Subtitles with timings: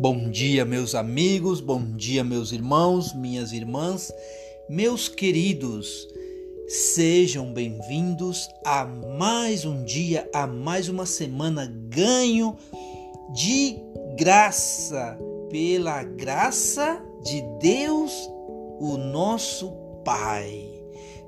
[0.00, 4.12] Bom dia, meus amigos, bom dia, meus irmãos, minhas irmãs,
[4.68, 6.06] meus queridos.
[6.68, 12.56] Sejam bem-vindos a mais um dia, a mais uma semana ganho
[13.34, 13.76] de
[14.16, 15.18] graça,
[15.50, 18.12] pela graça de Deus,
[18.78, 19.72] o nosso
[20.04, 20.64] Pai.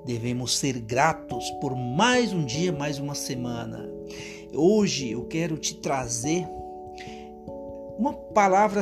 [0.06, 3.90] Devemos ser gratos por mais um dia, mais uma semana.
[4.54, 6.46] Hoje eu quero te trazer
[8.00, 8.80] uma palavra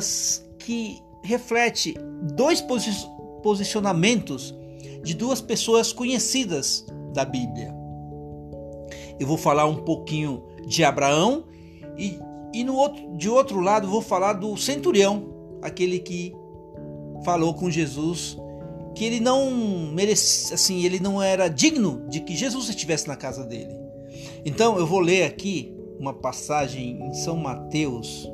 [0.60, 1.96] que reflete
[2.36, 2.64] dois
[3.42, 4.56] posicionamentos
[5.02, 7.74] de duas pessoas conhecidas da Bíblia.
[9.18, 11.44] Eu vou falar um pouquinho de Abraão
[11.98, 12.20] e,
[12.54, 16.32] e no outro, de outro lado vou falar do centurião, aquele que
[17.24, 18.38] falou com Jesus
[18.94, 19.50] que ele não
[19.92, 23.74] merecia, assim, ele não era digno de que Jesus estivesse na casa dele.
[24.44, 28.28] Então eu vou ler aqui uma passagem em São Mateus,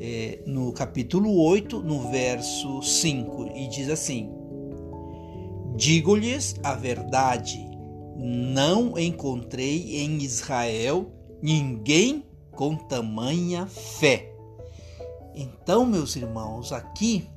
[0.00, 4.30] é, no capítulo 8, no verso 5, e diz assim:
[5.76, 7.58] Digo-lhes a verdade,
[8.16, 14.32] não encontrei em Israel ninguém com tamanha fé.
[15.34, 17.28] Então, meus irmãos, aqui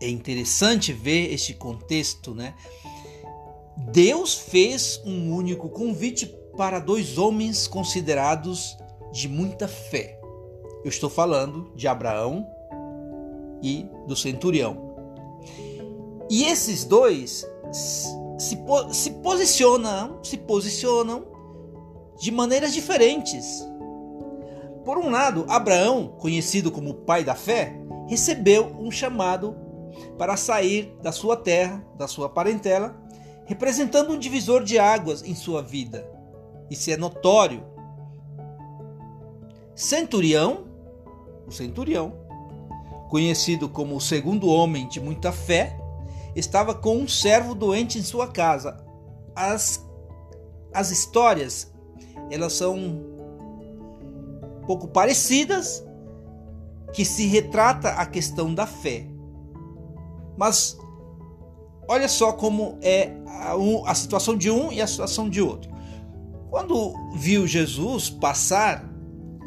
[0.00, 2.54] é interessante ver este contexto, né?
[3.92, 8.76] Deus fez um único convite para dois homens considerados
[9.12, 10.15] de muita fé.
[10.86, 12.46] Eu estou falando de Abraão
[13.60, 14.94] e do centurião.
[16.30, 18.56] E esses dois se,
[18.92, 21.24] se posicionam, se posicionam
[22.20, 23.66] de maneiras diferentes.
[24.84, 27.76] Por um lado, Abraão, conhecido como pai da fé,
[28.06, 29.56] recebeu um chamado
[30.16, 32.96] para sair da sua terra, da sua parentela,
[33.44, 36.08] representando um divisor de águas em sua vida.
[36.70, 37.64] Isso é notório.
[39.74, 40.75] Centurião
[41.46, 42.12] o centurião,
[43.08, 45.78] conhecido como o segundo homem de muita fé,
[46.34, 48.76] estava com um servo doente em sua casa.
[49.34, 49.84] As,
[50.72, 51.72] as histórias,
[52.30, 55.84] elas são um pouco parecidas,
[56.92, 59.06] que se retrata a questão da fé.
[60.36, 60.78] Mas
[61.88, 63.54] olha só como é a,
[63.90, 65.70] a situação de um e a situação de outro.
[66.50, 68.88] Quando viu Jesus passar,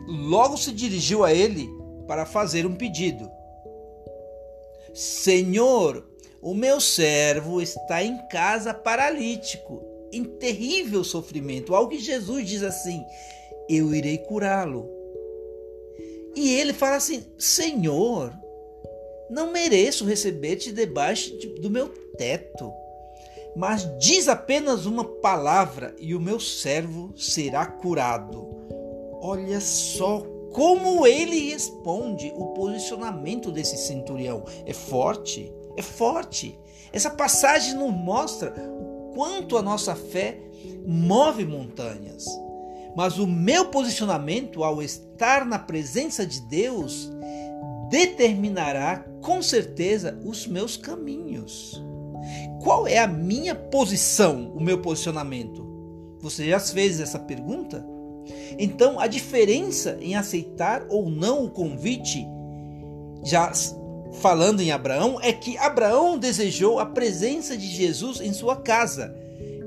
[0.08, 1.79] logo se dirigiu a ele
[2.10, 3.32] para fazer um pedido.
[4.96, 6.04] Senhor,
[6.42, 11.76] o meu servo está em casa paralítico, em terrível sofrimento.
[11.76, 13.06] Algo que Jesus diz assim:
[13.70, 14.90] Eu irei curá-lo.
[16.36, 18.34] E ele fala assim: Senhor,
[19.30, 22.74] não mereço receber-te debaixo do meu teto,
[23.56, 28.50] mas diz apenas uma palavra e o meu servo será curado.
[29.22, 34.44] Olha só como ele responde o posicionamento desse centurião.
[34.66, 36.60] É forte, é forte.
[36.92, 40.38] Essa passagem nos mostra o quanto a nossa fé
[40.86, 42.26] move montanhas.
[42.94, 47.10] Mas o meu posicionamento ao estar na presença de Deus
[47.90, 51.82] determinará com certeza os meus caminhos.
[52.62, 55.66] Qual é a minha posição, o meu posicionamento?
[56.20, 57.99] Você já fez essa pergunta?
[58.58, 62.26] Então, a diferença em aceitar ou não o convite,
[63.24, 63.52] já
[64.14, 69.16] falando em Abraão, é que Abraão desejou a presença de Jesus em sua casa.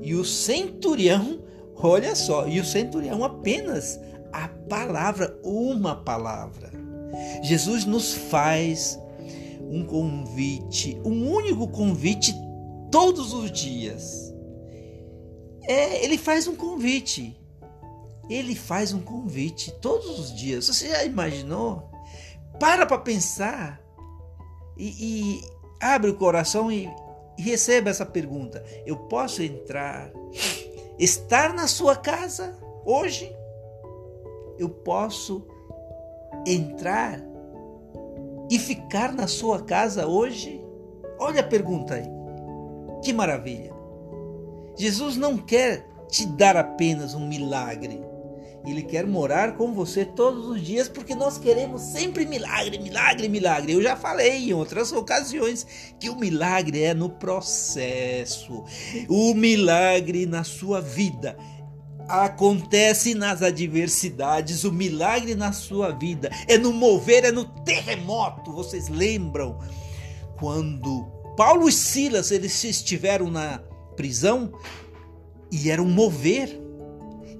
[0.01, 1.39] E o centurião,
[1.75, 3.99] olha só, e o centurião apenas
[4.31, 6.71] a palavra, uma palavra.
[7.41, 8.99] Jesus nos faz
[9.69, 12.33] um convite, um único convite
[12.91, 14.33] todos os dias.
[15.63, 17.35] É, ele faz um convite
[18.29, 20.67] ele faz um convite todos os dias.
[20.67, 21.91] Você já imaginou?
[22.59, 23.81] Para para pensar
[24.77, 25.41] e, e,
[25.79, 26.89] abre o coração e,
[27.37, 28.63] e receba essa pergunta.
[28.85, 30.11] Eu posso entrar,
[30.97, 33.35] estar na sua casa hoje?
[34.57, 35.45] Eu posso
[36.45, 37.19] entrar
[38.49, 40.63] e ficar na sua casa hoje?
[41.19, 42.07] Olha a pergunta aí.
[43.03, 43.73] Que maravilha.
[44.75, 48.01] Jesus não quer te dar apenas um milagre.
[48.65, 53.73] Ele quer morar com você todos os dias porque nós queremos sempre milagre, milagre, milagre.
[53.73, 55.67] Eu já falei em outras ocasiões
[55.99, 58.63] que o milagre é no processo.
[59.09, 61.37] O milagre na sua vida
[62.07, 68.53] acontece nas adversidades, o milagre na sua vida é no mover, é no terremoto.
[68.53, 69.59] Vocês lembram
[70.37, 71.05] quando
[71.35, 73.59] Paulo e Silas eles estiveram na
[73.97, 74.53] prisão
[75.51, 76.62] e era um mover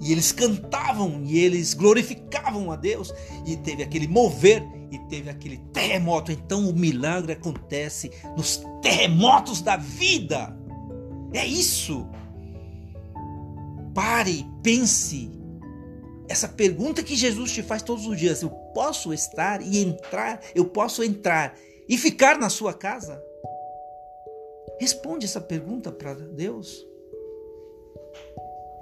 [0.03, 3.13] e eles cantavam e eles glorificavam a Deus
[3.45, 4.61] e teve aquele mover
[4.91, 6.31] e teve aquele terremoto.
[6.31, 10.55] Então o milagre acontece nos terremotos da vida.
[11.33, 12.05] É isso.
[13.95, 15.31] Pare, pense.
[16.27, 20.65] Essa pergunta que Jesus te faz todos os dias: eu posso estar e entrar, eu
[20.65, 21.55] posso entrar
[21.87, 23.23] e ficar na sua casa?
[24.79, 26.92] Responde essa pergunta para Deus.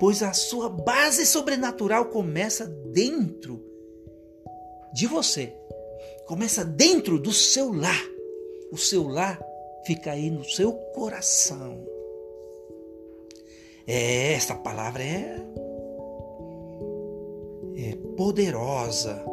[0.01, 3.63] Pois a sua base sobrenatural começa dentro
[4.92, 5.53] de você.
[6.25, 8.03] Começa dentro do seu lar.
[8.71, 9.39] O seu lar
[9.86, 11.86] fica aí no seu coração.
[13.86, 15.36] É, essa palavra é,
[17.77, 19.24] é poderosa.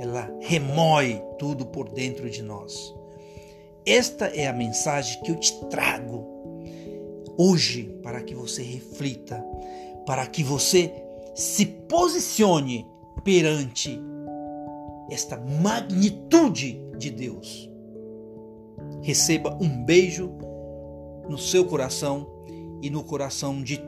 [0.00, 2.94] Ela remói tudo por dentro de nós.
[3.86, 6.28] Esta é a mensagem que eu te trago
[7.38, 9.42] hoje para que você reflita,
[10.06, 10.92] para que você
[11.34, 12.86] se posicione
[13.24, 14.00] perante
[15.10, 17.70] esta magnitude de Deus.
[19.02, 20.30] Receba um beijo
[21.28, 22.26] no seu coração
[22.82, 23.80] e no coração de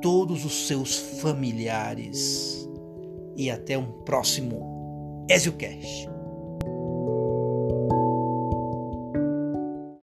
[0.00, 2.68] todos os seus familiares.
[3.36, 6.15] E até um próximo EzioCast.